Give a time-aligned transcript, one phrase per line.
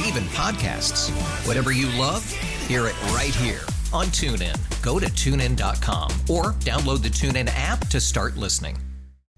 [0.00, 1.10] Yes, and even podcasts.
[1.46, 2.24] Whatever you love,
[2.66, 3.60] hear it right here
[3.92, 4.56] on TuneIn.
[4.82, 8.78] Go to tunein.com or download the TuneIn app to start listening.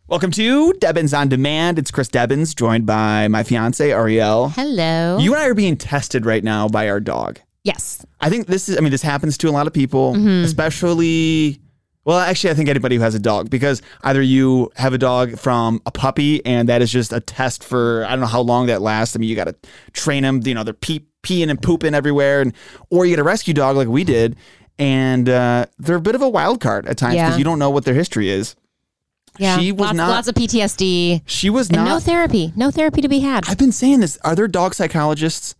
[0.08, 1.78] Welcome to Debbins on Demand.
[1.78, 4.50] It's Chris Debbins, joined by my fiance Ariel.
[4.50, 5.18] Hello.
[5.18, 7.40] You and I are being tested right now by our dog.
[7.64, 8.04] yes.
[8.20, 8.76] I think this is.
[8.76, 10.44] I mean, this happens to a lot of people, Mm-hmm.
[10.44, 11.60] especially.
[12.04, 15.38] Well, actually, I think anybody who has a dog, because either you have a dog
[15.38, 18.66] from a puppy, and that is just a test for I don't know how long
[18.66, 19.14] that lasts.
[19.14, 19.54] I mean, you got to
[19.92, 20.40] train them.
[20.44, 22.52] You know, they're pee, peeing and pooping everywhere, and
[22.90, 24.34] or you get a rescue dog like we did,
[24.80, 27.38] and uh, they're a bit of a wild card at times because Yeah.
[27.38, 28.56] you don't know what their history is.
[29.38, 29.58] Yeah.
[29.58, 31.22] She was lots, not- lots of PTSD.
[31.24, 31.84] She was And not.
[31.86, 32.52] no therapy.
[32.56, 33.48] No therapy to be had.
[33.48, 34.18] I've been saying this.
[34.24, 35.54] Are there dog psychologists?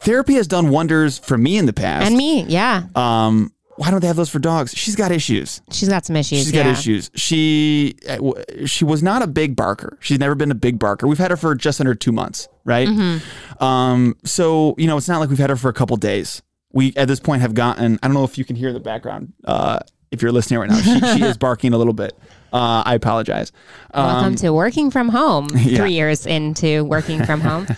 [0.00, 2.06] Therapy has done wonders for me in the past.
[2.06, 2.42] and me.
[2.42, 2.84] Yeah.
[2.94, 4.76] Um, why don't they have those for dogs?
[4.76, 5.62] She's got issues.
[5.70, 6.40] She's got some issues.
[6.40, 7.12] She's got issues.
[7.14, 8.18] She uh,
[8.66, 9.96] she was not a big barker.
[10.00, 11.06] She's never been a big barker.
[11.06, 12.88] We've had her for just under two months, right?
[12.88, 13.62] Mm-hmm.
[13.62, 16.42] Um, so you know, it's not like we've had her for a couple days.
[16.72, 18.00] We at this point have gotten.
[18.02, 19.32] I don't know if you can hear the background.
[19.44, 19.78] Uh,
[20.10, 22.18] if you're listening right now, she, she is barking a little bit.
[22.52, 23.52] Uh, I apologize.
[23.94, 25.44] Welcome to working from home.
[25.52, 25.78] Um, yeah.
[25.78, 27.68] Three years into working from home.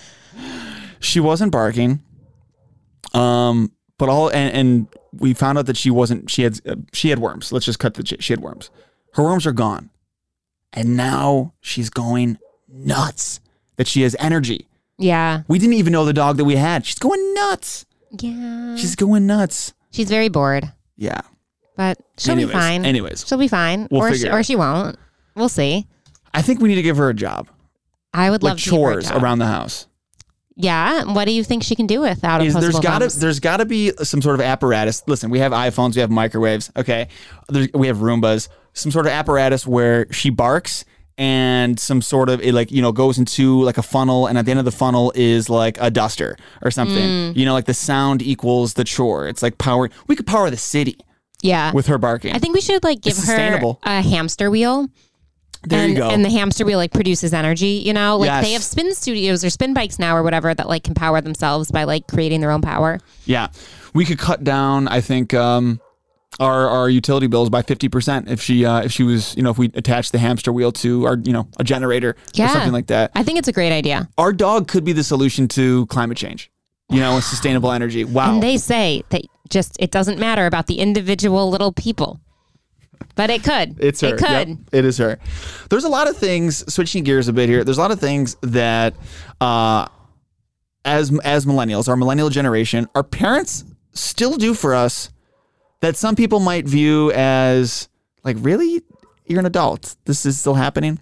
[1.00, 2.00] she wasn't barking.
[3.12, 6.30] Um, but all and, and we found out that she wasn't.
[6.30, 7.52] She had uh, she had worms.
[7.52, 8.02] Let's just cut the.
[8.02, 8.70] ch- She had worms.
[9.14, 9.90] Her worms are gone,
[10.72, 12.38] and now she's going
[12.68, 13.40] nuts.
[13.76, 14.66] That she has energy.
[14.98, 15.42] Yeah.
[15.48, 16.84] We didn't even know the dog that we had.
[16.84, 17.86] She's going nuts.
[18.20, 18.76] Yeah.
[18.76, 19.72] She's going nuts.
[19.90, 21.22] She's very bored, Yeah.
[21.78, 22.84] but she'll Anyways, be fine.
[22.84, 23.26] anyways.
[23.26, 23.88] she'll be fine.
[23.90, 24.98] We'll or she, or she won't.
[25.34, 25.86] We'll see.
[26.34, 27.48] I think we need to give her a job,
[28.12, 29.86] I would like love to give her a chores around the house.
[30.62, 31.04] Yeah.
[31.04, 33.20] What do you think she can do without is there's opposable got to thumbs?
[33.20, 35.02] there's got to be some sort of apparatus.
[35.06, 37.08] Listen, we have iPhones, we have microwaves, okay.
[37.48, 40.84] There's, we have Roombas, some sort of apparatus where she barks
[41.20, 44.46] and some sort of it like you know goes into like a funnel, and at
[44.46, 46.96] the end of the funnel is like a duster or something.
[46.96, 47.36] Mm.
[47.36, 49.28] You know, like the sound equals the chore.
[49.28, 49.90] It's like power.
[50.06, 50.98] We could power the city
[51.42, 51.72] yeah.
[51.72, 52.34] with her barking.
[52.34, 54.88] I think we should like give her a hamster wheel.
[55.62, 56.08] There and, you go.
[56.08, 58.16] And the hamster wheel like produces energy, you know?
[58.16, 58.44] Like Yes.
[58.44, 61.70] they have spin studios or spin bikes now or whatever that like can power themselves
[61.70, 62.98] by like creating their own power.
[63.26, 63.48] Yeah,
[63.94, 64.88] we could cut down.
[64.88, 65.80] I think um,
[66.38, 69.50] our our utility bills by fifty percent if she uh, if she was you know
[69.50, 72.46] if we attached the hamster wheel to our you know a generator Yeah.
[72.46, 73.10] or something like that.
[73.14, 74.08] I think it's a great idea.
[74.16, 76.50] Our dog could be the solution to climate change.
[76.88, 78.02] You know, sustainable energy.
[78.04, 78.32] Wow.
[78.34, 82.20] And they say that just it doesn't matter about the individual little people.
[83.14, 83.76] But it could.
[83.80, 84.14] it's her.
[84.14, 84.48] It could.
[84.48, 85.18] Yep, it is her.
[85.68, 86.72] There's a lot of things.
[86.72, 87.64] Switching gears a bit here.
[87.64, 88.94] There's a lot of things that,
[89.40, 89.86] uh,
[90.84, 95.10] as as millennials, our millennial generation, our parents still do for us
[95.80, 97.88] that some people might view as
[98.24, 98.82] like, really,
[99.26, 99.96] you're an adult.
[100.04, 100.98] This is still happening.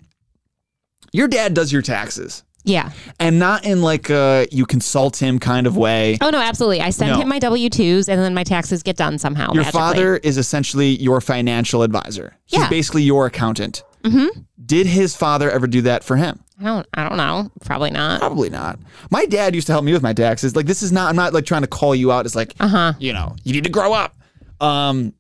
[1.13, 2.91] Your dad does your taxes, Yeah.
[3.19, 6.19] and not in like a you consult him kind of way.
[6.21, 6.81] Oh no, absolutely.
[6.81, 7.21] I send No.
[7.21, 9.53] him my W twos and then my taxes get done somehow.
[9.53, 9.81] Your magically.
[9.81, 12.37] father is essentially your financial advisor.
[12.45, 12.69] He's Yeah.
[12.69, 13.83] basically your accountant.
[14.05, 14.41] Mm-hmm.
[14.65, 16.45] Did his father ever do that for him?
[16.61, 17.51] I don't I don't know.
[17.65, 18.21] Probably not.
[18.21, 18.79] Probably not.
[19.11, 20.55] My dad used to help me with my taxes.
[20.57, 21.09] Like this is not.
[21.09, 22.27] I'm not like trying to call you out.
[22.27, 22.93] It's like, Uh-huh.
[22.99, 24.15] you know, you need to grow up.
[24.61, 25.15] Um,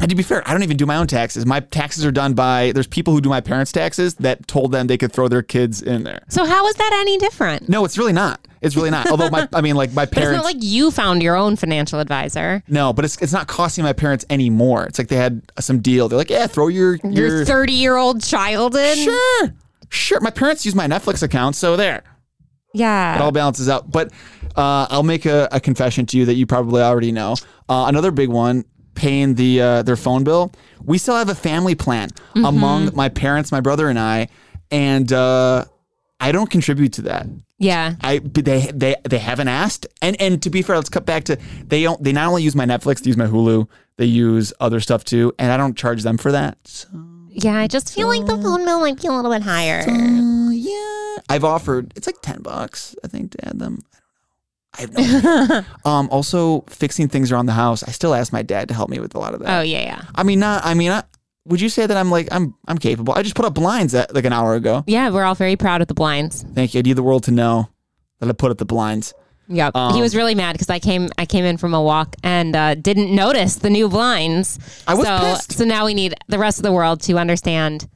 [0.00, 1.46] and to be fair, I don't even do my own taxes.
[1.46, 2.72] My taxes are done by.
[2.72, 5.82] There's people who do my parents' taxes that told them they could throw their kids
[5.82, 6.22] in there.
[6.28, 7.68] So how is that any different?
[7.68, 8.46] No, it's really not.
[8.60, 9.10] It's really not.
[9.10, 10.36] Although my, I mean, like my But it's parents.
[10.38, 12.62] not like you found your own financial advisor.
[12.68, 14.84] no, but it's it's not costing my parents anymore.
[14.86, 16.08] It's like they had some deal.
[16.08, 18.96] They're like, yeah, throw your Your your 30 year old child in.
[18.96, 19.54] sure,
[19.90, 20.20] sure.
[20.20, 22.02] My parents use my Netflix account, so there.
[22.76, 23.14] Yeah.
[23.14, 23.90] it all balances out.
[23.90, 24.10] But
[24.56, 27.36] uh, I'll make a, a confession to you that you probably already know.
[27.68, 28.64] Uh, another big one,
[28.94, 30.52] paying the uh, their phone bill.
[30.82, 34.28] We still have a family plan among my parents, my brother, and I,
[34.70, 35.64] and uh,
[36.20, 37.26] I don't contribute to that.
[37.58, 37.94] Yeah.
[38.02, 39.86] I they they they haven't asked.
[40.02, 42.54] And and to be fair, let's cut back to they don't they not only use
[42.56, 46.02] my Netflix, they use my Hulu, they use other stuff too, and I don't charge
[46.02, 46.58] them for that.
[46.64, 46.88] So,
[47.30, 49.80] Yeah, I just feel like the phone bill might be a little bit higher.
[49.88, 51.92] uh, yeah, I've offered.
[51.96, 53.80] It's like ten bucks, I think, to add them.
[54.78, 55.00] I don't know.
[55.00, 55.44] I have no.
[55.44, 55.66] idea.
[55.84, 57.82] um, also fixing things around the house.
[57.82, 59.60] I still ask my dad to help me with a lot of that.
[59.60, 60.02] Oh yeah, yeah.
[60.14, 60.64] I mean, not.
[60.64, 61.02] I mean, I,
[61.46, 63.14] would you say that I'm like I'm I'm capable?
[63.14, 64.84] I just put up blinds at, like an hour ago.
[64.86, 66.44] Yeah, we're all very proud of the blinds.
[66.54, 66.78] Thank you.
[66.78, 67.68] I need the world to know
[68.20, 69.14] that I put up the blinds.
[69.48, 69.76] Yep.
[69.76, 72.56] Um, he was really mad because I came I came in from a walk and
[72.56, 74.58] uh, didn't notice the new blinds.
[74.86, 75.52] I was so, pissed.
[75.52, 77.86] So now we need the rest of the world to understand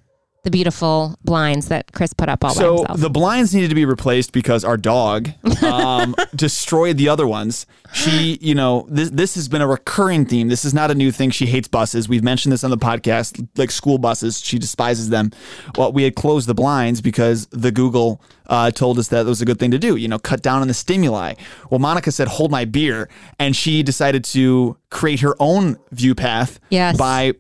[0.45, 2.97] the beautiful blinds that Chris put up all by himself.
[2.97, 5.31] So the blinds needed to be replaced because our dog
[5.63, 7.67] um, destroyed the other ones.
[7.93, 10.49] She, you know, this this has been a recurring theme.
[10.49, 11.31] This is not a new thing.
[11.31, 12.09] She hates buses.
[12.09, 14.41] We've mentioned this on the podcast, like school buses.
[14.41, 15.33] She despises them.
[15.77, 19.43] Well, we had closed the blinds because the Google uh, told us that it was
[19.43, 19.97] a good thing to do.
[19.97, 21.35] You know, cut down on the stimuli.
[21.71, 23.09] Well, Monica said, "Hold my beer,"
[23.39, 26.97] and she decided to create her own view path Yes.
[26.97, 27.33] by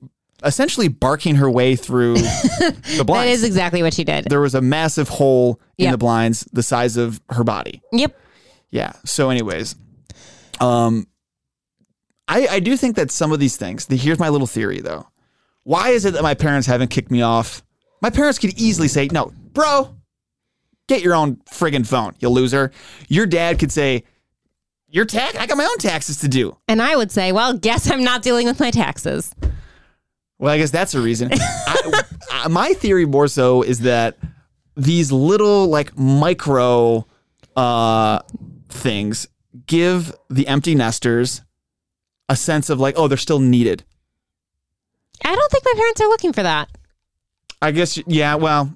[0.44, 4.26] essentially barking her way through the blinds that is exactly what she did.
[4.26, 5.92] there was a massive hole in Yep.
[5.92, 7.82] the blinds the size of her body.
[7.92, 8.16] Yep.
[8.70, 8.92] Yeah.
[9.04, 9.74] So, anyways,
[10.60, 11.06] um,
[12.26, 13.86] I I do think that some of these things.
[13.86, 15.08] The, here's my little theory, though.
[15.64, 17.62] Why is it that my parents haven't kicked me off?
[18.02, 19.94] My parents could easily say, "No, bro,
[20.88, 22.70] get your own friggin' phone, you loser."
[23.08, 24.04] Your dad could say,
[24.88, 27.90] "Your tax, I got my own taxes to do." And I would say, well, guess
[27.90, 29.34] I'm not dealing with my taxes.
[30.38, 31.30] Well, I guess that's a reason.
[31.32, 34.16] I, I- my theory more so is that
[34.76, 37.04] these little like micro
[37.56, 38.20] uh,
[38.68, 39.26] things
[39.66, 41.42] give the empty nesters
[42.28, 43.82] a sense of like, oh, they're still needed.
[45.24, 46.68] I don't think my parents are looking for that.
[47.60, 48.36] I guess, yeah.
[48.36, 48.72] Well,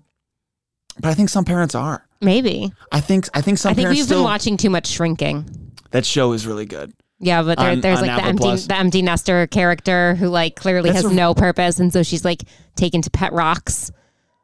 [0.98, 2.04] but I think some parents are.
[2.20, 2.72] Maybe.
[2.90, 4.18] I think I think some I think parents we've still.
[4.18, 5.72] been watching too much shrinking.
[5.92, 6.92] that show is really good.
[7.24, 8.66] Yeah, but there, On- there's on like the empty Plus.
[8.66, 12.24] the empty nester character who like clearly That's has a- no purpose, and so she's
[12.24, 12.42] like
[12.76, 13.90] taken to pet rocks.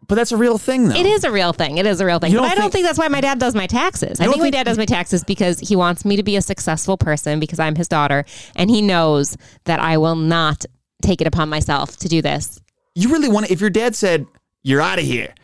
[0.07, 0.95] But that's a real thing, though.
[0.95, 1.77] It is a real thing.
[1.77, 2.31] It is a real thing.
[2.33, 4.21] You But don't I don't think- think that's why my dad does my taxes.
[4.21, 6.37] I don't think my think- dad does my taxes because he wants me to be
[6.37, 8.25] a successful person because I'm his daughter,
[8.57, 10.65] and he knows that I will not
[11.03, 12.59] take it upon myself to do this.
[12.95, 14.25] You really want to, if your dad said,
[14.63, 15.35] you're out of here,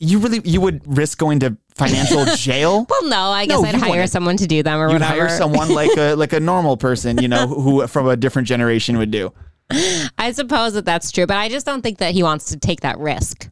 [0.00, 2.86] you really, you would risk going to financial jail?
[2.88, 4.10] Well, no, I guess No, I'd hire wouldn't.
[4.10, 5.26] someone to do them or You'd whatever.
[5.26, 8.98] hire someone like a like a normal person, you know, who from a different generation
[8.98, 9.32] would do.
[10.18, 12.80] I suppose that that's true, but I just don't think that he wants to take
[12.80, 13.48] that risk.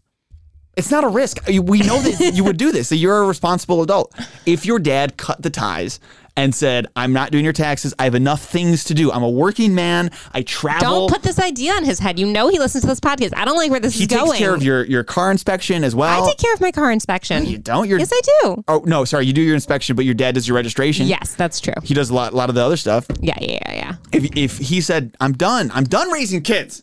[0.76, 1.38] It's not a risk.
[1.48, 2.90] We know that you would do this.
[2.90, 4.14] That you're a responsible adult.
[4.44, 6.00] If your dad cut the ties
[6.36, 7.94] and said, "I'm not doing your taxes.
[7.98, 9.10] I have enough things to do.
[9.10, 10.10] I'm a working man.
[10.32, 12.18] I travel." Don't put this idea on his head.
[12.18, 13.32] You know he listens to this podcast.
[13.36, 14.24] I don't like where this he is going.
[14.24, 16.22] He takes care of your your car inspection as well.
[16.24, 17.46] I take care of my car inspection.
[17.46, 17.88] You don't.
[17.88, 18.64] You're, Yes, I do.
[18.68, 19.26] Oh no, sorry.
[19.26, 21.06] You do your inspection, but your dad does your registration.
[21.06, 21.74] Yes, that's true.
[21.82, 23.06] He does a lot, a lot of the other stuff.
[23.20, 23.96] Yeah, yeah, yeah, yeah.
[24.12, 26.82] if if he said I'm done, I'm done raising kids,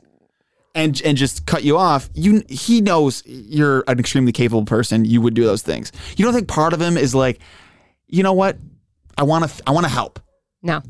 [0.76, 5.06] and and just cut you off, you he knows you're an extremely capable person.
[5.06, 5.92] You would do those things.
[6.18, 7.40] You don't think part of him is like,
[8.08, 8.58] you know what?
[9.18, 10.20] I want to I want to help.
[10.62, 10.82] No.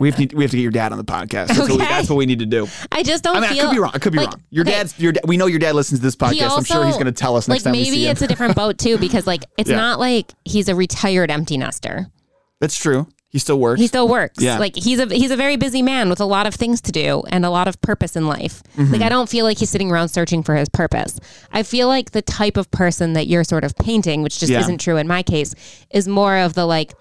[0.00, 1.48] We have to we have to get your dad on the podcast.
[1.48, 1.84] That's, what, we, Okay.
[1.84, 2.66] that's what we need to do.
[2.90, 3.90] I just don't I mean, I could be wrong.
[3.92, 4.42] I could be like, wrong.
[4.48, 6.56] Your okay, dad's your we know your dad listens to this podcast.
[6.56, 8.12] I'm sure he's going to tell us next like time maybe see him.
[8.12, 9.76] it's a different boat too because like it's Yeah.
[9.76, 12.06] not like he's a retired empty nester.
[12.58, 13.06] That's true.
[13.32, 13.80] He still works.
[13.80, 14.42] He still works.
[14.42, 14.58] Yeah.
[14.58, 17.22] Like he's a he's a very busy man with a lot of things to do
[17.30, 18.62] and a lot of purpose in life.
[18.76, 18.92] Mm-hmm.
[18.92, 21.18] Like I don't feel like he's sitting around searching for his purpose.
[21.50, 24.60] I feel like the type of person that you're sort of painting, which just Yeah.
[24.60, 25.54] isn't true in my case,
[25.90, 26.92] is more of the like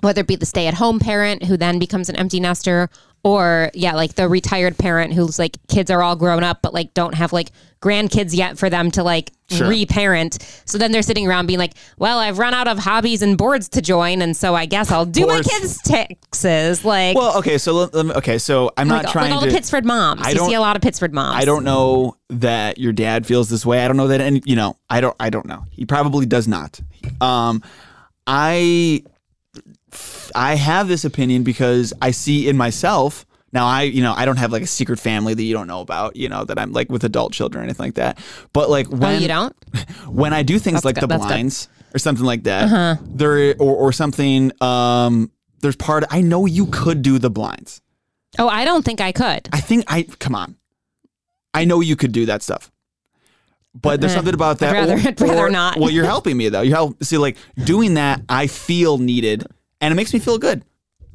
[0.00, 2.88] whether it be the stay-at-home parent who then becomes an empty nester
[3.22, 6.92] or yeah like the retired parent who's like kids are all grown up but like
[6.94, 7.50] don't have like
[7.84, 9.68] grandkids yet for them to like Sure.
[9.68, 13.36] reparent so then they're sitting around being like well i've run out of hobbies and
[13.36, 15.46] boards to join and so i guess i'll do Boards.
[15.46, 17.58] my kids taxes like well, okay.
[17.58, 18.38] So let, let me, okay.
[18.38, 19.46] So I'm like, not trying like all to.
[19.48, 22.16] the pittsford moms I you don't- see a lot of pittsford moms I don't know
[22.30, 23.84] that your dad feels this way.
[23.84, 25.14] I don't know that, and you know, I don't.
[25.20, 25.66] I don't know.
[25.70, 26.80] He probably does not.
[27.20, 27.62] Um,
[28.26, 29.04] I,
[30.34, 33.26] I have this opinion because I see in myself.
[33.54, 35.80] Now I, you know, I don't have like a secret family that you don't know
[35.80, 36.16] about.
[36.16, 38.18] You know that I'm like with adult children or anything like that.
[38.52, 39.54] But like oh when you don't
[40.08, 41.26] when I do things That's like good, the that's good.
[41.30, 41.34] Uh-huh.
[41.36, 44.50] blinds or something like that, there or, or something.
[44.60, 45.30] Um,
[45.60, 46.04] there's part.
[46.10, 47.80] I know you could do the blinds.
[48.38, 50.56] oh i don't think i could I think I come on.
[51.54, 52.72] I know you could do that stuff.
[53.80, 54.70] But there's Eh, something about that.
[54.74, 55.78] I'd rather- I'd rather not.
[55.78, 56.62] Well, you're helping me though.
[56.62, 58.22] You help see like doing that.
[58.28, 59.46] I feel needed,
[59.80, 60.64] and it makes me feel good.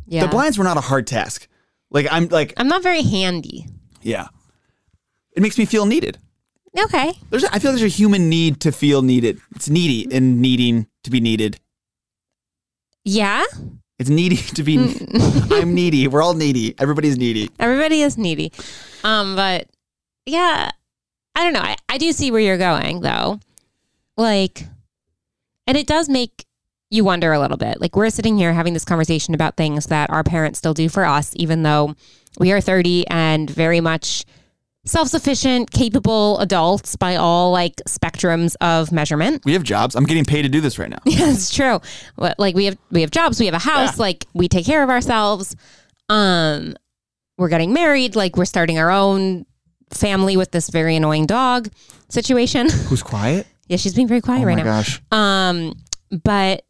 [0.07, 1.47] yeah The blinds were not a hard task.
[1.91, 3.65] Like I'm like i'm not very handy
[4.01, 4.27] yeah.
[5.35, 6.17] It makes me feel needed.
[6.77, 7.13] Okay.
[7.29, 9.39] There's, I feel there's a human need to feel needed.
[9.55, 11.59] It's needy and needing to be needed.
[13.03, 13.43] Yeah.
[13.97, 14.77] It's needy to be.
[15.51, 16.07] I'm needy.
[16.07, 16.75] We're all needy.
[16.79, 17.49] Everybody's needy.
[17.59, 18.51] Everybody is needy.
[19.03, 19.67] Um, but
[20.25, 20.71] yeah,
[21.35, 21.61] I don't know.
[21.61, 23.39] I, I do see where you're going though.
[24.17, 24.65] Like,
[25.65, 26.45] and it does make
[26.89, 27.79] you wonder a little bit.
[27.79, 31.05] Like, we're sitting here having this conversation about things that our parents still do for
[31.05, 31.95] us, even though
[32.39, 34.25] we are 30 and very much
[34.85, 39.43] self sufficient, capable adults by all like spectrums of measurement.
[39.45, 39.93] We have jobs.
[39.95, 40.97] I'm getting paid to do this right now.
[41.05, 41.79] Yeah, it's true.
[42.15, 44.01] What- Like we have we have jobs, we have a house, Yeah.
[44.03, 45.55] like we take care of ourselves.
[46.07, 46.75] Um
[47.37, 49.45] we're getting married, like we're starting our own
[49.91, 51.69] family with this very annoying dog
[52.09, 52.69] situation.
[52.87, 53.45] Who's quiet?
[53.67, 54.77] yeah, she's being very quiet Oh right my now.
[54.77, 55.01] gosh.
[55.11, 55.73] Um
[56.23, 56.63] but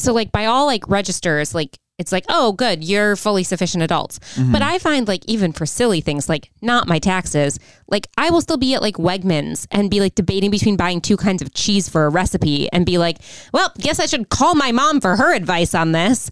[0.00, 4.18] so like by all like registers, like it's like, oh good, you're fully sufficient adults.
[4.34, 4.52] Mm-hmm.
[4.52, 8.40] But I find like even for silly things like not my taxes, like I will
[8.40, 11.90] still be at like Wegmans and be like debating between buying two kinds of cheese
[11.90, 13.18] for a recipe and be like,
[13.52, 16.30] well, guess I should call my mom for her advice on this.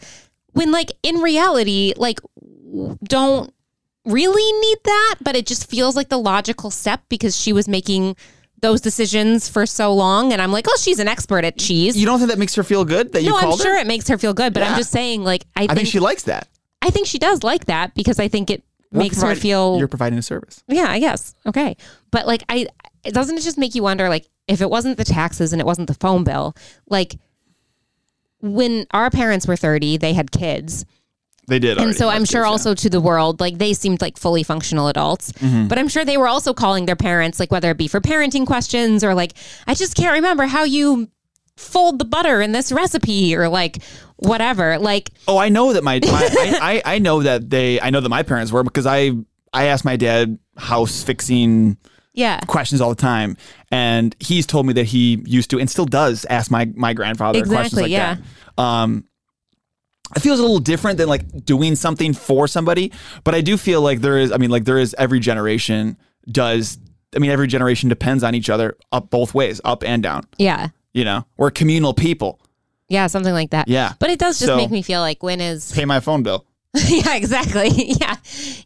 [0.53, 2.21] When like in reality, like
[3.05, 3.53] don't
[4.07, 8.17] really need that, but it just feels like the logical step because she was making
[8.61, 12.07] those decisions for so long and I'm like, "Oh, she's an expert at cheese." You
[12.07, 13.81] don't think that makes her feel good that you no, I'm called sure her?
[13.81, 16.00] it makes her feel good, but I'm just saying like I, I think, think she
[16.00, 16.49] likes that.
[16.83, 18.62] I think she does like that because I think it
[18.93, 20.62] We're makes her providing- feel You're providing a service.
[20.69, 21.35] yeah, I guess.
[21.47, 21.77] Okay.
[22.11, 22.67] But like I
[23.05, 25.67] it doesn't it just make you wonder like if it wasn't the taxes and it
[25.67, 26.55] wasn't the phone bill,
[26.88, 27.17] like
[28.41, 30.85] when our parents were 30, they had kids.
[31.49, 31.78] They did.
[31.78, 32.49] And so I'm kids, sure yeah.
[32.49, 35.33] also to the world, like they seemed like fully functional adults.
[35.33, 35.69] Mm-hmm.
[35.69, 38.47] But I'm sure they were also calling their parents, like whether it be for parenting
[38.47, 39.33] questions or like,
[39.67, 41.09] I just can't remember how you
[41.57, 43.83] fold the butter in this recipe or like
[44.17, 44.78] whatever.
[44.78, 46.28] Like, Oh, I know that my, my
[46.61, 49.12] I, I I know that they I know that my parents were because I
[49.52, 51.78] I asked my dad house fixing
[52.12, 52.40] yeah.
[52.40, 53.37] questions all the time,
[53.71, 57.40] and he's told me that he used to and still does ask my my grandfather
[57.40, 58.17] questions Exactly, like yeah.
[58.57, 58.62] that.
[58.62, 59.05] Um,
[60.17, 62.93] it feels a little different than like doing something for somebody,
[63.25, 64.33] but I do feel like there is.
[64.33, 65.97] I mean, like there is every generation
[66.31, 66.79] does.
[67.15, 70.25] I mean, every generation depends on each other up both ways, up and down.
[70.38, 70.69] Yeah.
[70.93, 72.41] You know, we're communal people.
[72.88, 73.07] Yeah.
[73.07, 73.69] Something like that.
[73.69, 73.93] Yeah.
[73.99, 76.45] But it does just So- make me feel like when is Pay my phone bill.
[76.75, 77.71] yeah, exactly.
[78.00, 78.17] Yeah.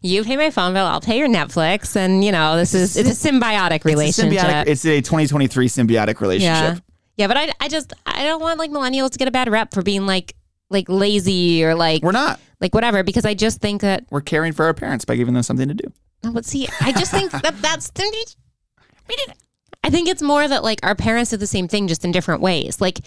[0.01, 1.95] You pay my phone bill, I'll pay your Netflix.
[1.95, 4.39] And, you know, this is, it's a symbiotic It's a relationship.
[4.41, 4.67] symbiotic.
[4.67, 6.75] It's a 2023 symbiotic relationship.
[6.75, 6.79] yeah.
[7.15, 7.27] Yeah.
[7.27, 9.81] But I, I just, I don't want like millennials to get a bad rep for
[9.83, 10.35] being like,
[10.69, 12.39] like lazy or like, We're not.
[12.59, 15.43] like whatever, because I just think that, We're caring for our parents by giving them
[15.43, 15.91] something to do.
[16.31, 17.91] but see, I just think that that's,
[19.83, 22.41] I think it's more that like our parents do the same thing just in different
[22.41, 22.79] ways.
[22.79, 22.99] Like,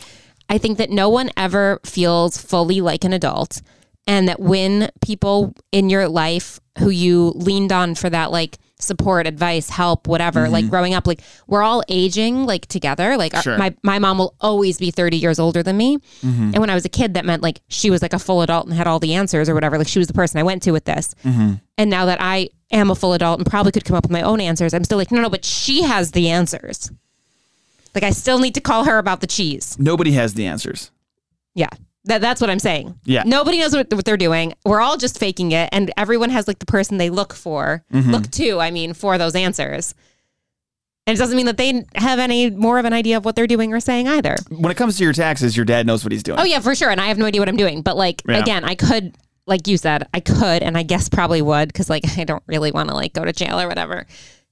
[0.48, 3.62] I think that no one ever feels fully like an adult.
[4.06, 9.26] And that when people in your life who you leaned on for that, like support,
[9.26, 10.70] advice, help, whatever, like mm-hmm.
[10.70, 13.16] growing up, like we're all aging like together.
[13.16, 15.96] Like our- my, my mom will always be 30 years older than me.
[15.96, 16.50] Mm-hmm.
[16.52, 18.66] And when I was a kid, that meant like she was like a full adult
[18.66, 19.78] and had all the answers or whatever.
[19.78, 21.14] Like she was the person I went to with this.
[21.24, 21.54] Mm-hmm.
[21.78, 24.22] And now that I am a full adult and probably could come up with my
[24.22, 26.90] own answers, I'm still like, no, no, but she has the answers.
[27.94, 29.78] Like I still need to call her about the cheese.
[29.78, 30.90] Nobody has the answers.
[31.54, 31.70] Yeah.
[32.06, 32.98] That, that's what I'm saying.
[33.04, 33.22] Yeah.
[33.26, 34.54] Nobody knows what, what they're doing.
[34.64, 35.68] We're all just faking it.
[35.72, 38.10] And everyone has like the person they look for, Mm-hmm.
[38.10, 39.94] look to, I mean, for those answers.
[41.06, 43.46] And it doesn't mean that they have any more of an idea of what they're
[43.46, 44.36] doing or saying either.
[44.50, 46.38] When it comes to your taxes, your dad knows what he's doing.
[46.40, 46.90] Oh, yeah, for sure.
[46.90, 47.82] And I have no idea what I'm doing.
[47.82, 48.38] But like, Yeah.
[48.38, 52.04] again, I could, like you said, I could, and I guess probably would, because like
[52.18, 54.06] I don't really want to like go to jail or whatever,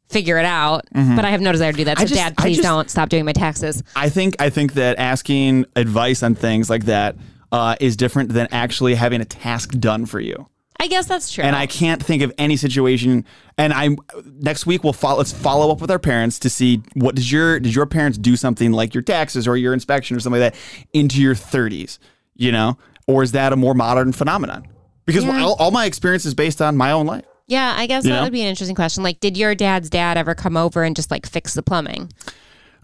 [0.08, 0.84] figure it out.
[0.92, 1.96] But I have no desire to do that.
[1.98, 2.06] Mm-hmm.
[2.06, 3.82] So, just- Dad, please just- don't stop doing my taxes.
[3.96, 7.16] I think I think that asking advice on things like that
[7.52, 10.48] uh, is different than actually having a task done for you.
[10.80, 11.44] I guess that's true.
[11.44, 13.24] And I can't think of any situation.
[13.56, 13.96] And I'm
[14.40, 15.18] next week we'll follow.
[15.18, 18.36] Let's follow up with our parents to see what did your did your parents do
[18.36, 20.60] something like your taxes or your inspection or something like that
[20.92, 21.98] into your 30s,
[22.34, 24.66] you know, or is that a more modern phenomenon?
[25.06, 25.42] Because Yeah.
[25.44, 27.24] all, all my experience is based on my own life.
[27.46, 28.22] yeah, I guess You that know?
[28.24, 29.02] would be an interesting question.
[29.04, 32.10] Like, did your dad's dad ever come over and just like fix the plumbing?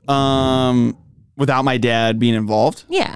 [0.08, 0.96] Um,
[1.36, 3.14] without my dad being involved, Yeah.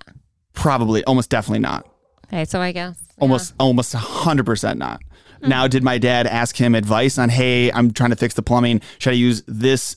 [0.55, 1.87] Probably almost definitely not.
[2.27, 5.01] Okay, so I guess almost almost 100% not
[5.43, 5.49] Hmm.
[5.51, 8.81] now did my dad ask him advice on hey i'm trying to fix the plumbing
[8.99, 9.97] should i use this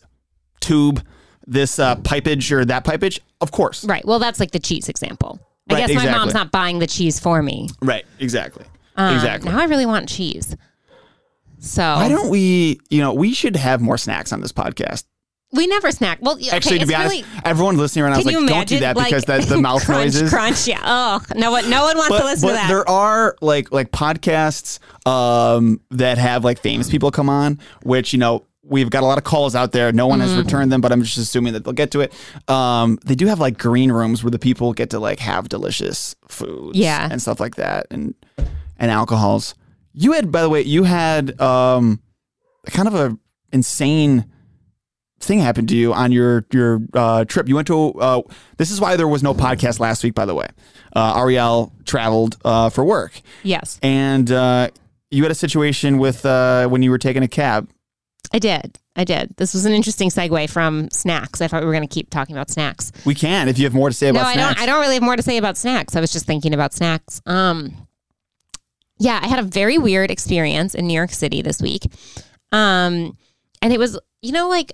[0.60, 1.04] tube
[1.48, 4.04] this uh, pipage or that pipage of course Right.
[4.06, 5.40] Well, that's like the cheese example.
[5.70, 7.70] I Right, guess my mom's not buying the cheese for me.
[7.82, 8.66] right exactly
[8.98, 10.56] Um, exactly Now I really want cheese.
[11.60, 15.06] So why don't we you know we should have more snacks on this podcast
[15.54, 16.20] we never snack?
[16.22, 18.80] Well, yeah, actually to be honest really, everyone listening right now is like don't do
[18.80, 20.82] that like, because that the mouth crunch, noises Crunch, yeah.
[20.84, 22.68] Oh, no one, no one wants to listen but to that.
[22.68, 28.20] there are like like podcasts um, that have like famous people come on, which you
[28.20, 29.94] know we've got a lot of calls out there.
[29.94, 30.39] No one has Mm-hmm.
[30.42, 32.13] returned them, but I'm just assuming that they'll get to it.
[32.50, 36.13] Um, they do have like green rooms where the people get to like have delicious
[36.27, 37.08] foods, Yeah.
[37.10, 38.13] and stuff like that, and
[38.77, 39.56] and alcohols.
[39.94, 42.01] You had, by the way, you had um,
[42.68, 43.18] kind of a
[43.54, 44.25] insane
[45.19, 47.47] thing happened to you on your your uh, trip.
[47.47, 47.93] You went to.
[47.93, 48.21] Uh,
[48.57, 50.13] this is why there was no podcast last week.
[50.15, 50.47] By the way,
[50.95, 54.69] uh, Ariel traveled uh, for work, Yes, and uh,
[55.12, 57.69] you had a situation with uh, when you were taking a cab.
[58.33, 58.77] I did.
[58.95, 59.36] I did.
[59.38, 61.39] This was an interesting segue from snacks.
[61.39, 62.91] I thought we were going to keep talking about snacks.
[63.05, 64.55] We can if you have more to say about no, I snacks.
[64.55, 64.63] don't.
[64.63, 65.95] I don't really have more to say about snacks.
[65.95, 67.21] I was just thinking about snacks.
[67.25, 67.88] Um,
[69.00, 71.83] yeah, I had a very weird experience in New York City this week.
[72.51, 73.15] Um,
[73.62, 74.74] and it was, you know, like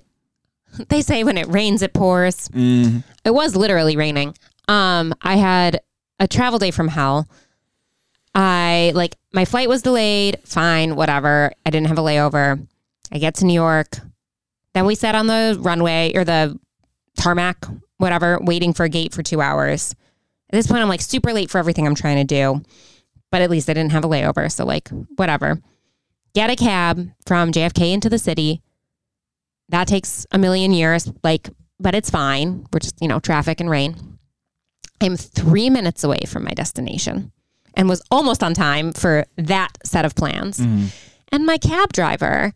[0.88, 2.48] they say when it rains, it pours.
[2.48, 3.02] Mm.
[3.24, 4.34] It was literally raining.
[4.68, 5.80] Um, I had
[6.18, 7.28] a travel day from hell.
[8.34, 10.38] I like my flight was delayed.
[10.44, 11.52] Fine, whatever.
[11.64, 12.66] I didn't have a layover.
[13.12, 13.98] I get to New York.
[14.74, 16.58] Then we sat on the runway or the
[17.16, 17.64] tarmac,
[17.98, 19.94] whatever, waiting for a gate for two hours.
[20.50, 22.62] At this point, I'm like super late for everything I'm trying to do,
[23.30, 24.50] but at least I didn't have a layover.
[24.50, 25.60] So, like, whatever.
[26.34, 28.62] Get a cab from JFK into the city.
[29.70, 31.48] That takes a million years, like,
[31.80, 32.66] but it's fine.
[32.72, 34.18] We're just, you know, traffic and rain.
[35.00, 37.32] I'm three minutes away from my destination
[37.74, 40.58] and was almost on time for that set of plans.
[40.58, 40.86] Mm-hmm.
[41.32, 42.52] And my cab driver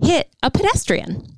[0.00, 1.33] hit a pedestrian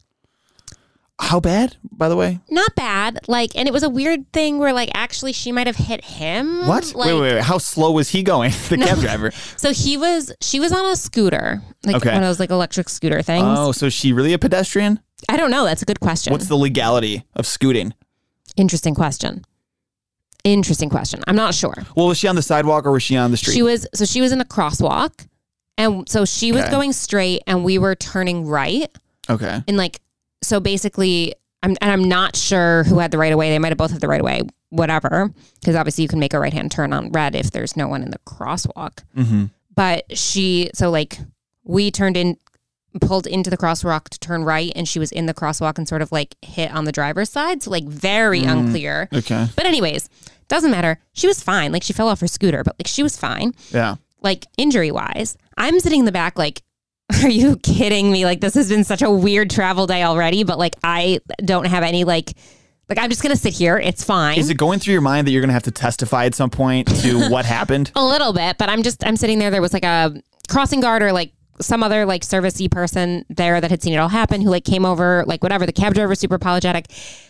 [1.18, 2.40] How bad, by the way?
[2.50, 3.20] not bad.
[3.26, 6.66] Like, and it was a weird thing where, like, actually, she might have hit him.
[6.66, 6.94] What?
[6.94, 7.42] Like, wait, wait, wait.
[7.42, 8.52] How slow was he going?
[8.68, 9.30] The cab driver.
[9.56, 12.10] So he was, she was on a scooter, like Okay.
[12.12, 13.46] one of those like electric scooter things.
[13.48, 15.00] Oh, so is she really a pedestrian?
[15.28, 15.64] I don't know.
[15.64, 16.32] That's a good question.
[16.32, 17.94] What's the legality of scooting?
[18.58, 19.42] Interesting question.
[20.44, 21.22] Interesting question.
[21.26, 21.74] I'm not sure.
[21.96, 23.54] Well, was she on the sidewalk or was she on the street?
[23.54, 25.26] She was, so she was in a crosswalk,
[25.78, 26.70] and so she was Okay.
[26.70, 28.88] going straight, and we were turning right,
[29.28, 29.62] okay.
[29.66, 30.00] and like,
[30.42, 33.50] so basically, I'm and I'm not sure who had the right of way.
[33.50, 36.34] They might have both had the right of way, whatever, because obviously you can make
[36.34, 38.98] a right hand turn on red if there's no one in the crosswalk.
[39.16, 39.44] Mm-hmm.
[39.74, 41.18] but she so like
[41.64, 42.36] we turned in
[43.00, 46.00] pulled into the crosswalk to turn right and she was in the crosswalk and sort
[46.00, 49.46] of like hit on the driver's side so like very unclear Okay.
[49.54, 50.08] but anyways
[50.48, 53.14] doesn't matter she was fine like she fell off her scooter but like she was
[53.18, 53.96] fine Yeah.
[54.22, 56.62] like injury wise i'm sitting in the back like
[57.22, 60.58] are you kidding me like this has been such a weird travel day already but
[60.58, 62.32] like i don't have any like
[62.88, 65.30] like i'm just gonna sit here it's fine Is it going through your mind that
[65.30, 67.90] you're to have to testify at some point to what happened?
[67.94, 69.50] A little bit, but I'm just I'm sitting there.
[69.50, 70.14] There was like a
[70.48, 74.08] crossing guard or like some other like servicey person there that had seen it all
[74.08, 75.64] happen who like came over, like whatever.
[75.66, 76.86] The cab driver was super apologetic.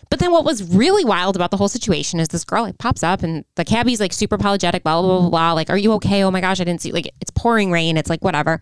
[0.09, 3.03] But then what was really wild about the whole situation is this girl like pops
[3.03, 5.29] up and the cabbie's like super apologetic, blah blah blah blah.
[5.29, 5.53] blah.
[5.53, 6.23] Like, are you okay?
[6.23, 7.97] Oh my gosh, I didn't see like it's pouring rain.
[7.97, 8.59] It's like whatever.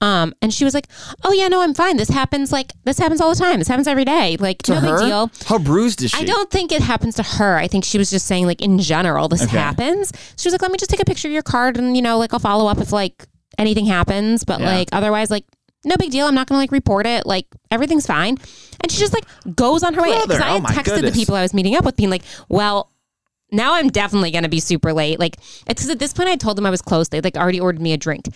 [0.00, 0.86] Um, and she was like,
[1.24, 1.96] "Oh yeah, no, I'm fine.
[1.96, 3.58] This happens like this happens all the time.
[3.58, 4.36] This happens every day.
[4.38, 4.98] Like To no her?
[4.98, 6.22] big deal." How bruised is she?
[6.22, 7.56] I don't think it happens to her.
[7.56, 9.56] I think she was just saying like in general this Okay.
[9.58, 10.12] happens.
[10.36, 12.16] She was like, let me just take a picture of your card and you know
[12.18, 13.26] like I'll follow up if like
[13.58, 14.44] anything happens.
[14.44, 14.66] But Yeah.
[14.76, 15.44] like otherwise like
[15.84, 16.26] no big deal.
[16.26, 17.26] I'm not gonna like report it.
[17.26, 18.36] Like everything's fine.
[18.80, 19.24] And she just like
[19.56, 20.20] goes on her way.
[20.22, 21.14] Because I oh had my texted goodness.
[21.14, 22.92] the people I was meeting up with, being like, well.
[23.50, 25.18] Now I'm definitely gonna be super late.
[25.18, 27.08] Like it's because at this point I told them I was close.
[27.08, 28.26] They like already ordered me a drink,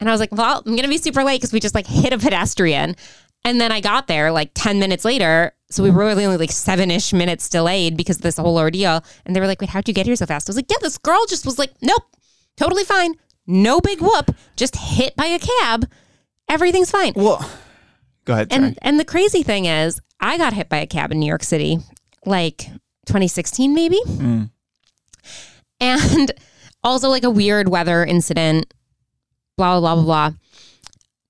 [0.00, 2.12] and I was like, "Well, I'm gonna be super late because we just like hit
[2.12, 2.96] a pedestrian."
[3.44, 5.52] And then I got there like 10 minutes later.
[5.70, 9.02] So we were really only like seven ish minutes delayed because of this whole ordeal.
[9.24, 10.48] And they were like, wait, how'd you get here so fast?
[10.48, 12.02] I was like, yeah, this girl just was like, nope,
[12.56, 13.14] totally fine.
[13.46, 14.34] No big whoop.
[14.56, 15.88] Just hit by a cab.
[16.48, 17.12] Everything's fine.
[17.16, 17.48] Well,
[18.24, 18.48] go ahead.
[18.50, 18.76] And sorry.
[18.82, 21.78] and the crazy thing is, I got hit by a cab in New York City,
[22.26, 22.58] like
[23.06, 24.50] 2016 maybe, mm.
[25.80, 26.32] and
[26.84, 28.72] also like a weird weather incident.
[29.60, 30.30] Blah blah blah blah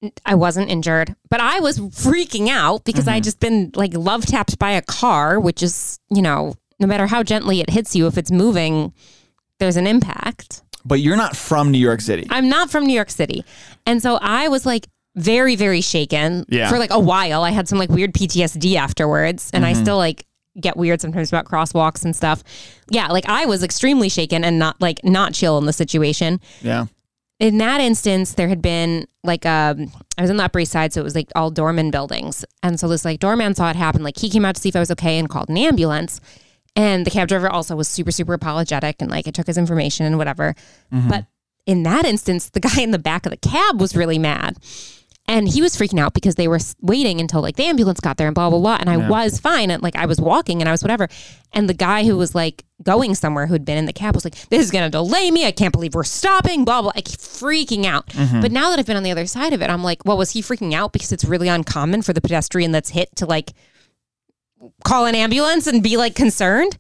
[0.03, 0.11] blah.
[0.25, 4.57] I wasn't injured, but I was freaking out because I just been like love tapped
[4.59, 8.17] by a car, which is you know no matter how gently it hits you, if
[8.17, 8.93] it's moving,
[9.59, 10.63] there's an impact.
[10.85, 12.27] But you're not from New York City.
[12.31, 13.45] I'm not from New York City.
[13.85, 16.71] And so I was like very, very shaken Yeah.
[16.71, 17.43] for like a while.
[17.43, 19.51] I had some like weird PTSD afterwards.
[19.53, 19.79] And Mm-hmm.
[19.79, 20.25] I still like
[20.59, 22.43] get weird sometimes about crosswalks and stuff.
[22.89, 26.41] Yeah, like I was extremely shaken and not like not chill in the situation.
[26.63, 26.87] yeah.
[27.41, 30.93] In that instance, there had been like um I was on the Upper East Side,
[30.93, 32.45] so it was like all doorman buildings.
[32.63, 34.03] And so this like doorman saw it happen.
[34.03, 36.21] Like he came out to see if I was okay and called an ambulance.
[36.77, 40.07] And the cab driver also was super, super apologetic and like it took his information
[40.07, 40.55] and whatever.
[41.09, 41.25] But
[41.67, 44.57] in that instance, the guy in the back of the cab was really mad.
[45.31, 48.27] And he was freaking out because they were waiting until like the ambulance got there
[48.27, 48.79] and blah blah blah.
[48.81, 51.09] And I was fine and like I was walking and I was whatever.
[51.53, 54.35] And the guy who was like going somewhere who'd been in the cab was like,
[54.49, 55.47] "This is gonna delay me.
[55.47, 58.09] I can't believe we're stopping." Blah blah, like freaking out.
[58.09, 58.41] Mm-hmm.
[58.41, 60.33] But now that I've been on the other side of it, I'm like, well, was
[60.33, 63.53] he freaking out because it's really uncommon for the pedestrian that's hit to like
[64.85, 66.77] call an ambulance and be like concerned?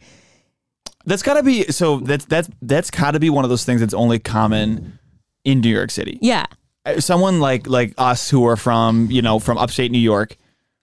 [1.06, 2.00] That's got to be so.
[2.00, 4.98] That's that's that's got to be one of those things that's only common
[5.44, 6.18] in New York City.
[6.20, 6.46] Yeah.
[6.84, 10.36] Uh, Someone like like us who are from you know from upstate New York,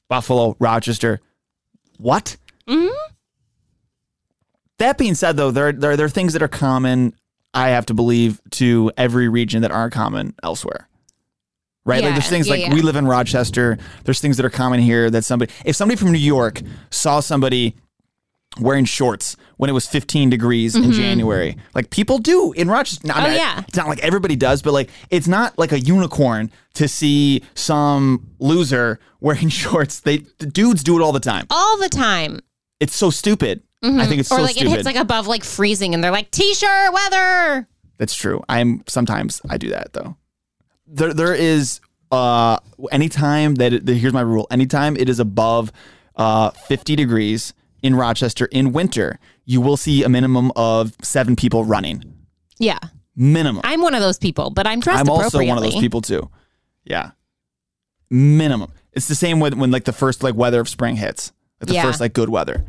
[0.10, 1.20] Buffalo, Rochester.
[1.98, 2.38] What?
[2.68, 3.14] Mm-hmm.
[4.80, 7.14] That being said, though, there there there are things that are common.
[7.54, 10.88] I have to believe to every region that aren't common elsewhere.
[11.86, 12.04] Right?
[12.04, 12.74] like there's things yeah, like yeah.
[12.74, 13.78] we live in Rochester.
[14.04, 17.76] There's things that are common here that somebody if somebody from New York saw somebody
[18.60, 21.58] wearing shorts when it was 15 degrees in January.
[21.74, 23.08] Like people do in Rochester.
[23.12, 23.26] I Mm-hmm.
[23.26, 23.64] Oh, yeah.
[23.68, 28.28] It's not like everybody does, but like it's not like a unicorn to see some
[28.40, 30.00] loser wearing shorts.
[30.02, 31.48] They the dudes do it all the time.
[31.50, 32.40] All the time.
[32.80, 33.64] It's so stupid.
[33.84, 34.38] I think it's so stupid.
[34.38, 34.68] Or so like stupid.
[34.68, 37.68] it hits like above like freezing and they're like t-shirt weather.
[37.98, 38.44] That's true.
[38.50, 40.16] I'm sometimes I do that though.
[40.88, 41.80] There there is
[42.12, 42.58] uh
[42.92, 44.48] anytime that it, here's my rule.
[44.52, 45.72] Anytime it is above
[46.16, 51.64] uh 50 degrees in Rochester in winter, you will see a minimum of 7 people
[51.66, 52.04] running.
[52.60, 52.80] Yeah.
[53.16, 53.62] Minimum.
[53.64, 56.30] I'm one of those people, but I'm dressed I'm also one of those people too.
[56.86, 57.12] Yeah.
[58.10, 58.72] Minimum.
[58.94, 61.32] It's the same when when like the first like weather of spring hits.
[61.62, 61.84] Like the Yeah.
[61.84, 62.66] first like good weather.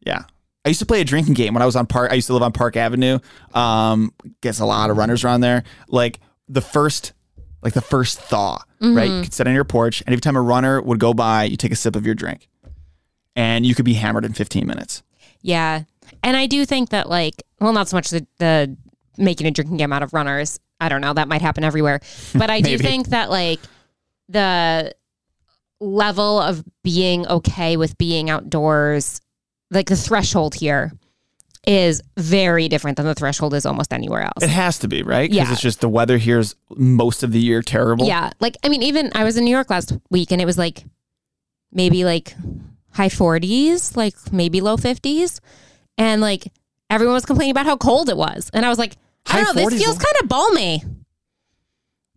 [0.00, 0.22] Yeah.
[0.64, 2.10] I used to play a drinking game when I was on Park.
[2.10, 3.18] I used to live on Park Avenue.
[3.54, 5.64] Um, gets a lot of runners around there.
[5.88, 7.12] Like the first,
[7.62, 9.08] like the first thaw, right?
[9.10, 11.56] You could sit on your porch, and every time a runner would go by, you
[11.56, 12.48] take a sip of your drink,
[13.36, 15.02] and you could be hammered in 15 minutes.
[15.42, 15.82] Yeah.
[16.22, 18.76] And I do think that like, well, not so much the, the
[19.18, 20.58] making a drinking game out of runners.
[20.80, 21.12] I don't know.
[21.12, 22.00] That might happen everywhere.
[22.34, 23.60] But I do think that like
[24.28, 24.92] the
[25.80, 29.20] level of being okay with being outdoors,
[29.70, 30.92] like the threshold here
[31.66, 34.42] is very different than the threshold is almost anywhere else.
[34.42, 35.52] It has to be right because Yeah.
[35.52, 38.06] it's just the weather here's most of the year terrible.
[38.06, 38.30] Yeah.
[38.40, 40.84] Like, I mean, even I was in New York last week and it was like
[41.72, 42.34] maybe like
[42.96, 45.40] high 40s, like maybe low 50s.
[45.98, 46.52] And like
[46.90, 48.50] everyone was complaining about how cold it was.
[48.52, 50.82] And I was like, I don't know, 40s this feels kind of balmy.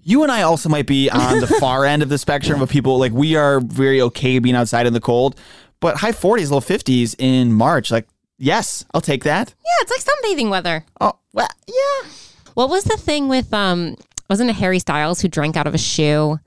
[0.02, 2.98] You and I also might be on the far end of the spectrum of people.
[2.98, 5.38] Like we are very okay being outside in the cold,
[5.82, 7.92] but high 40s, low 50s in March.
[7.92, 9.54] Like, yes, I'll take that.
[9.60, 10.86] Yeah, it's like sunbathing weather.
[11.02, 12.10] Oh, well, yeah.
[12.54, 13.96] What was the thing with, um,
[14.30, 16.40] wasn't it Harry Styles who drank out of a shoe?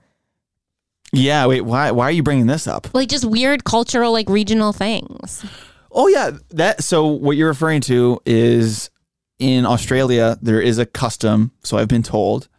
[1.13, 1.45] Yeah.
[1.45, 1.91] Wait, why?
[1.91, 2.93] Why are you bringing this up?
[2.93, 5.45] Like just weird cultural, like regional things.
[5.91, 6.31] Oh, yeah.
[6.49, 6.83] That.
[6.83, 8.89] So what you're referring to is
[9.39, 11.51] in Australia there is a custom.
[11.63, 12.49] So I've been told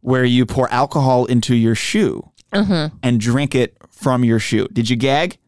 [0.00, 2.96] where you pour alcohol into your shoe mm-hmm.
[3.02, 4.68] and drink it from your shoe.
[4.72, 5.38] Did you gag?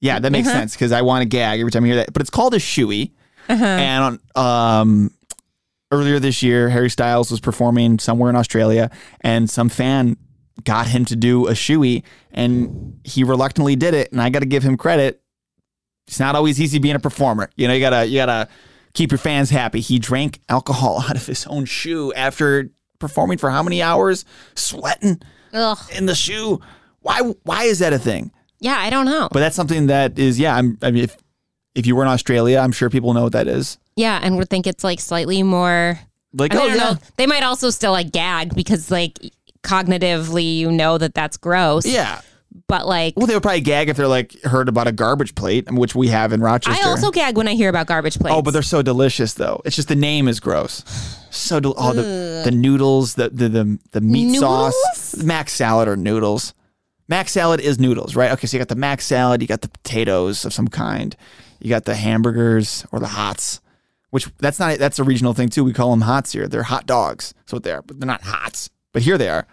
[0.00, 0.58] Yeah, that makes uh-huh.
[0.58, 2.12] sense because I want to gag every time I hear that.
[2.12, 3.12] But it's called a shoey.
[3.48, 3.64] Uh-huh.
[3.64, 5.10] And um,
[5.90, 8.90] earlier this year, Harry Styles was performing somewhere in Australia,
[9.22, 10.16] and some fan
[10.64, 14.12] got him to do a shoey, and he reluctantly did it.
[14.12, 15.22] And I got to give him credit.
[16.06, 17.50] It's not always easy being a performer.
[17.56, 18.48] You know, you gotta you gotta
[18.94, 19.80] keep your fans happy.
[19.80, 25.20] He drank alcohol out of his own shoe after performing for how many hours, sweating
[25.52, 25.78] Ugh.
[25.96, 26.60] in the shoe.
[27.00, 28.32] Why why is that a thing?
[28.58, 29.28] Yeah, I don't know.
[29.32, 30.54] But that's something that is yeah.
[30.56, 31.16] I'm, I mean, if
[31.74, 33.78] if you were in Australia, I'm sure people know what that is.
[33.96, 35.98] yeah, and would think it's like slightly more
[36.34, 36.98] Like I, mean, oh I don't yeah, know.
[37.16, 39.18] They might also still like gag because like
[39.62, 41.86] cognitively you know that that's gross.
[41.86, 42.20] yeah.
[42.66, 45.70] But like Well, they would probably gag if they're like heard about a garbage plate,
[45.70, 46.84] which we have in Rochester.
[46.84, 48.34] I also gag when I hear about garbage plates.
[48.36, 49.62] Oh, but they're so delicious though.
[49.64, 50.84] It's just the name is gross.
[51.30, 54.74] So del- oh, the the noodles, the the the, the meat sauce,
[55.14, 55.24] Noodles?
[55.24, 56.54] mac salad or noodles.
[57.08, 58.30] Mac salad is noodles, right?
[58.32, 61.16] Okay, so you got the mac salad, you got the potatoes of some kind,
[61.60, 63.60] you got the hamburgers or the hots,
[64.10, 65.62] which that's not that's a regional thing too.
[65.64, 66.48] We call them hots here.
[66.48, 67.32] They're hot dogs.
[67.38, 68.70] That's what they are, but they're not hots.
[68.92, 69.46] But here they are.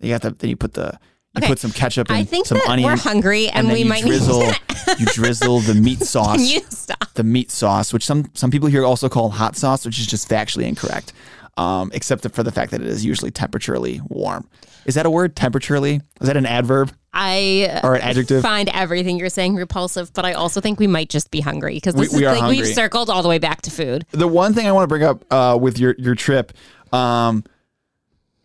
[0.00, 0.98] You got the then you put the
[1.34, 2.88] you Okay, put some ketchup and I think some onion.
[2.90, 4.54] we're hungry and, then we might drizzle need
[4.98, 7.12] you drizzle the meat sauce Can you stop?
[7.14, 10.28] the meat sauce, which some some people here also call hot sauce, which is just
[10.28, 11.12] factually incorrect,
[11.56, 14.48] um, except for the fact that it is usually temperaturely warm.
[14.86, 15.36] Is that a word?
[15.36, 16.00] Temperaturely?
[16.20, 18.42] Is that an adverb I or an adjective?
[18.42, 21.94] find everything you're saying repulsive, but I also think we might just be hungry because
[21.94, 24.04] We- this we is are like we've circled all the way back to food.
[24.10, 26.52] The one thing I want to bring up uh, with your your trip,
[26.92, 27.44] um,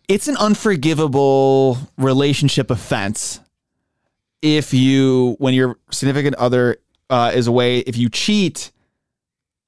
[0.08, 3.40] it's an unforgivable relationship offense
[4.42, 6.76] if you when your significant other
[7.10, 8.70] uh, is away if you cheat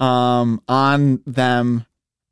[0.00, 1.84] um, on them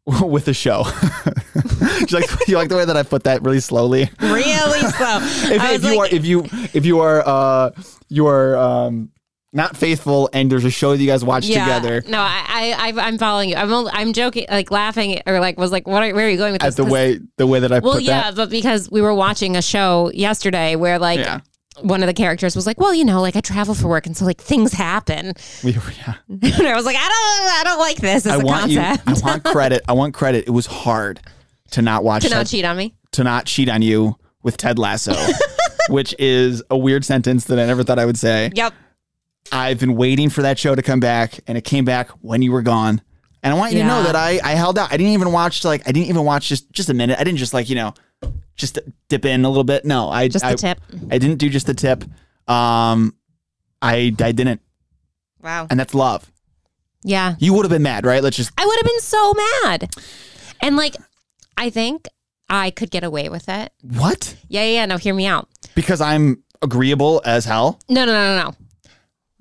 [0.23, 0.85] with a show.
[2.01, 4.11] you like you like the way that I put that really slowly.
[4.21, 5.19] really slow.
[5.49, 7.71] If, if you like, are if you if you are uh
[8.09, 9.11] you are um
[9.57, 13.19] not faithful and there's a show that you guys watch together No, I, I, I'm
[13.19, 13.57] following you.
[13.57, 16.03] I'm, only, I'm joking, like laughing, or like was like, what?
[16.03, 16.75] Are, where are you going with this?
[16.75, 18.37] at the 'Cause- way the way that I Well, yeah, that.
[18.37, 21.41] but because we were watching a show yesterday where like Yeah.
[21.81, 24.17] one of the characters was like, well, you know, like I travel for work, and
[24.17, 25.33] so like things happen.
[25.65, 26.15] We, yeah.
[26.29, 28.79] and I was like, I don't, I don't like this as I a want you.
[28.81, 29.09] concept.
[29.25, 29.83] I want credit.
[29.89, 30.47] I want credit.
[30.47, 31.21] It was hard
[31.73, 32.95] to not watch to not Ted- cheat on me.
[33.13, 35.15] to not cheat on you with Ted Lasso,
[35.89, 38.51] which is a weird sentence that I never thought I would say.
[38.55, 38.73] Yep.
[39.53, 42.53] I've been waiting for that show to come back, and it came back when you
[42.53, 43.01] were gone.
[43.43, 44.93] And I want you to know that I, I held out.
[44.93, 47.19] I didn't even watch like I didn't even watch just just a minute.
[47.19, 47.95] I didn't just like you know
[48.57, 48.79] just
[49.09, 49.85] dip in a little bit.
[49.85, 50.81] No, I Just the I, tip.
[51.11, 52.03] I didn't do just the tip.
[52.49, 53.15] Um,
[53.83, 54.61] I I didn't,
[55.43, 55.67] Wow.
[55.71, 56.31] and that's love.
[57.05, 57.37] Yeah.
[57.39, 58.23] You would have been mad, right?
[58.23, 59.91] Let's just I would have been so mad.
[60.61, 60.97] And like,
[61.57, 62.09] I think
[62.49, 63.71] I could get away with it.
[63.83, 64.35] what?
[64.49, 64.87] Yeah, yeah, yeah.
[64.87, 65.49] No, hear me out.
[65.77, 67.79] Because I'm agreeable as hell.
[67.89, 68.57] No, no, no, no, no.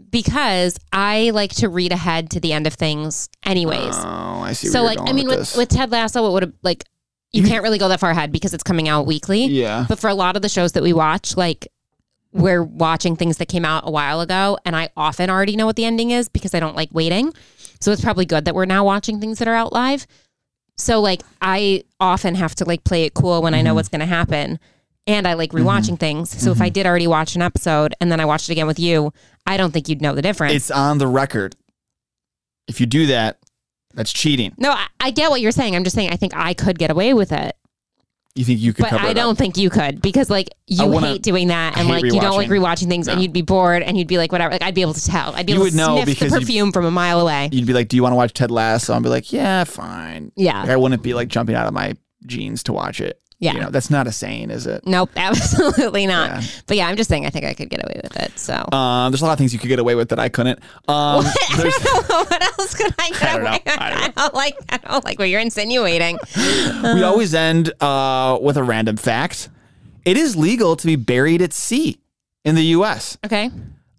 [0.09, 3.95] Because I like to read ahead to the end of things, anyways.
[3.95, 4.67] Oh, I see.
[4.67, 6.83] so, like, I mean, with, with, with Ted Lasso, it would have like
[7.31, 9.45] you can't really go that far ahead because it's coming out weekly.
[9.45, 9.85] yeah.
[9.89, 11.67] But for a lot of the shows that we watch, like
[12.31, 15.75] we're watching things that came out a while ago, and I often already know what
[15.75, 17.33] the ending is because I don't like waiting.
[17.81, 20.07] So it's probably good that we're now watching things that are out live.
[20.77, 23.65] So like I often have to like play it cool when I Mm-hmm.
[23.65, 24.59] know what's going to happen.
[25.07, 25.95] And I like rewatching mm-hmm.
[25.95, 26.29] things.
[26.41, 26.73] So if I mm-hmm.
[26.73, 29.13] did already watch an episode and then I watched it again with you,
[29.45, 30.53] I don't think you'd know the difference.
[30.53, 31.55] It's on the record.
[32.67, 33.37] If you do that,
[33.93, 34.53] that's cheating.
[34.57, 35.75] no, I, I get what you're saying.
[35.75, 37.55] I'm just saying I think I could get away with it.
[38.35, 39.37] You think you could but I don't up.
[39.37, 42.49] think you could because like you wanna- hate doing that and like you don't like
[42.49, 42.89] rewatching.
[42.89, 45.05] things and you'd be bored and you'd be like whatever like I'd be able to
[45.05, 47.65] tell I'd be You able to know sniff the perfume from a mile away You'd
[47.65, 50.63] be like, "Do you want to watch Ted Lasso?" I'd be like, "Yeah, fine." Yeah.
[50.63, 53.21] Like, I wouldn't be like jumping out of my jeans to watch it.
[53.39, 53.53] Yeah.
[53.53, 54.87] You know, that's not a saying, is it?
[54.87, 56.41] nope absolutely not Yeah.
[56.67, 59.11] but yeah I'm just saying I think I could get away with it so Um,
[59.11, 60.59] there's a lot of things you could get away with that I couldn't.
[60.87, 61.23] Um,
[61.57, 63.49] there's, what else could I get I don't know.
[63.49, 67.33] away with I don't I don't like I don't like what you're insinuating we always
[67.33, 69.49] end uh, with a random fact.
[70.05, 71.99] It is legal to be buried at sea
[72.43, 73.17] in the U.S.
[73.25, 73.49] okay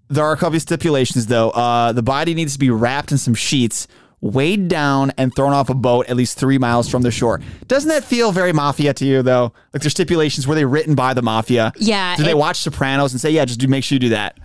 [0.09, 1.51] There are a couple of stipulations, though.
[1.51, 3.89] Uh, the body needs to be wrapped in some sheets,
[4.27, 7.41] weighed down, and thrown off a boat at least three miles from the shore.
[7.69, 9.53] Doesn't that feel very mafia to you, though?
[9.73, 11.73] Like there's stipulations were they written by the mafia?
[11.79, 14.09] Yeah, Do they it- watch Sopranos and say, "Yeah, just do make sure you do
[14.11, 14.39] that"?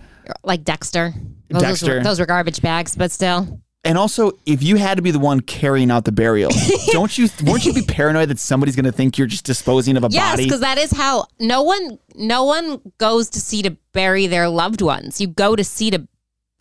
[0.44, 1.12] like Dexter
[1.50, 1.96] those, Dexter.
[1.98, 5.18] Were, those were garbage bags but still And also, if you had to be the
[5.18, 6.50] one carrying out the burial,
[6.92, 7.28] don't you?
[7.42, 10.30] Won't you be paranoid that somebody's going to think you're just disposing of a Yes,
[10.32, 10.42] body?
[10.44, 14.48] Yes, because that is how no one no one goes to sea to bury their
[14.48, 15.20] loved ones.
[15.20, 16.06] You go to sea to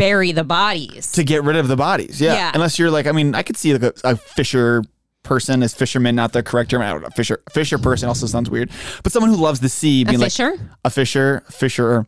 [0.01, 1.11] bury the bodies.
[1.13, 2.19] to get rid of the bodies.
[2.19, 2.33] Yeah.
[2.33, 2.51] Yeah.
[2.53, 4.83] Unless you're like, I mean, I could see like a, a fisher
[5.23, 6.81] person as fisherman, not the correct term.
[6.81, 7.09] I don't know.
[7.15, 8.71] Fisher, fisher person also sounds weird,
[9.03, 10.53] but someone who loves the sea, A being like fisher?
[10.83, 12.05] a fisher, fisher.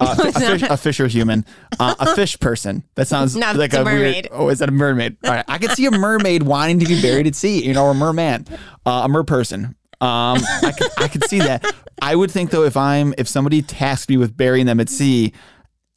[0.00, 1.44] Uh, a, fish, a fisher human,
[1.78, 2.82] uh, a fish person.
[2.96, 3.98] That sounds No, like a a, weird.
[3.98, 4.28] mermaid.
[4.32, 5.16] Oh, is that a mermaid?
[5.24, 7.64] All right, I could see a mermaid wanting to be buried at sea.
[7.64, 8.44] You know, or a merman,
[8.84, 9.76] uh, a mer person.
[10.00, 11.64] Um, I could, I could see that.
[12.02, 15.32] I would think though, if I'm, if somebody tasked me with burying them at sea,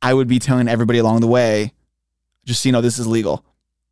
[0.01, 1.73] I would be telling everybody along the way,
[2.45, 3.43] just so you know, this is legal.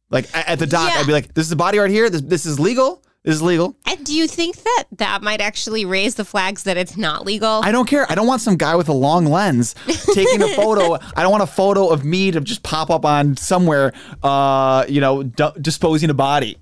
[0.09, 0.99] Like at the dock, Yeah.
[0.99, 2.09] I'd be like, "This is a body right here.
[2.09, 3.01] This, this is legal.
[3.23, 6.77] This is legal." And do you think that that might actually raise the flags that
[6.77, 7.61] it's not legal?
[7.63, 8.09] I don't care.
[8.09, 9.73] I don't want some guy with a long lens
[10.13, 10.93] taking a photo.
[11.17, 15.01] I don't want a photo of me to just pop up on somewhere, uh, you
[15.01, 16.57] know, d- disposing a body,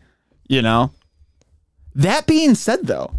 [0.48, 0.92] you know?
[1.96, 3.14] That being said though,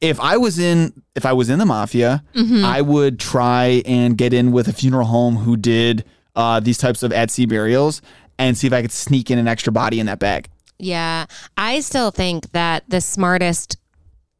[0.00, 4.32] if I was in if I was in the mafia, I would try and get
[4.32, 6.04] in with a funeral home who did
[6.36, 8.00] uh, these types of at sea burials
[8.38, 10.48] and see if I could sneak in an extra body in that bag.
[10.78, 11.26] yeah.
[11.56, 13.76] I still think that the smartest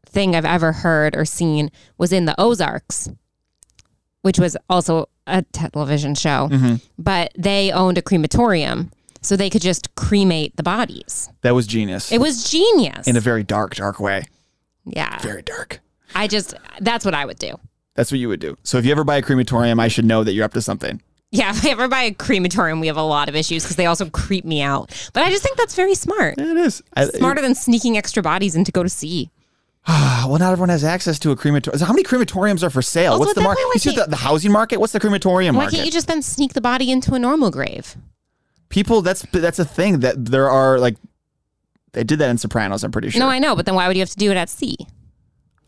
[0.07, 3.11] thing I've ever heard or seen was in the Ozarks,
[4.23, 6.49] which was also a television show.
[6.51, 6.77] Mm-hmm.
[6.99, 8.91] But they owned a crematorium,
[9.23, 11.29] so they could just cremate the bodies.
[11.43, 12.11] That was genius.
[12.11, 13.07] It was genius.
[13.07, 14.25] in a very dark, dark way.
[14.85, 15.19] Yeah.
[15.21, 15.81] Very dark.
[16.15, 17.59] I just that's what I would do.
[17.95, 18.57] That's what you would do.
[18.63, 21.03] So if you ever buy a crematorium, I should know that you're up to something.
[21.33, 23.87] Yeah, if I ever buy a crematorium, we have a lot of issues because they
[23.87, 24.91] also creep me out.
[25.13, 26.39] But I just think that's very smart.
[26.39, 26.83] It is.
[26.97, 29.31] I- Smarter than sneaking extra bodies in to go to sea.
[29.89, 31.81] Well, not everyone has access to a crematorium.
[31.85, 33.13] How many crematoriums are for sale?
[33.13, 33.63] Also, What's the market?
[33.65, 34.79] why You see the, the housing market?
[34.79, 35.77] What's the crematorium Why market?
[35.77, 37.97] can't you just then sneak the body into a normal grave?
[38.69, 40.97] People, that's that's a thing that there are like.
[41.93, 42.85] They did that in Sopranos.
[42.85, 43.21] I'm pretty sure.
[43.21, 44.77] No, I know, but then why would you have to do it at sea?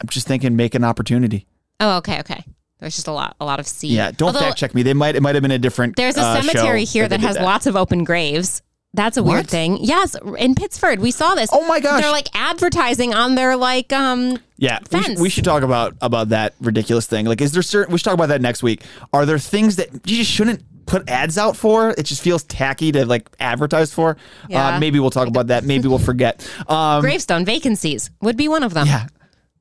[0.01, 1.47] I'm just thinking, make an opportunity.
[1.81, 2.45] Oh, okay, okay.
[2.81, 3.89] There's just a lot, a lot of sea.
[3.89, 4.83] Yeah, don't Although fact check me.
[4.83, 5.15] They might.
[5.15, 5.95] It might have been a different.
[5.95, 8.61] There's a uh, cemetery here that, they has did lots of open graves.
[8.95, 9.47] That's a weird What?
[9.47, 9.79] thing.
[9.81, 11.49] Yes, in Pittsford, we saw this.
[11.53, 12.03] Oh my gosh.
[12.03, 15.21] They're like advertising on their like um Yeah, we should, Fence.
[15.21, 17.25] we should talk about about that ridiculous thing.
[17.27, 17.93] Like, is there certain?
[17.93, 18.83] We should talk about that next week.
[19.13, 21.91] Are there things that you just shouldn't put ads out for?
[21.91, 24.17] It just feels tacky to like advertise for.
[24.49, 24.77] Yeah.
[24.77, 25.65] Uh, maybe we'll talk about that.
[25.65, 26.49] Maybe we'll forget.
[26.69, 28.87] Um, gravestone vacancies would be one of them.
[28.87, 29.09] yeah.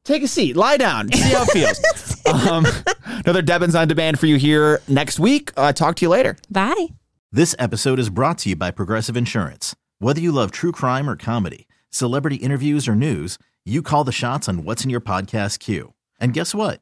[0.03, 2.25] Take a seat, lie down, see how it feels.
[2.47, 2.65] um,
[3.23, 5.51] another Debbins on demand for you here next week.
[5.55, 6.37] Uh, talk to you later.
[6.49, 6.87] Bye.
[7.31, 9.75] This episode is brought to you by Progressive Insurance.
[9.99, 14.49] Whether you love true crime or comedy, celebrity interviews or news, you call the shots
[14.49, 15.93] on what's in your podcast queue.
[16.19, 16.81] And guess what?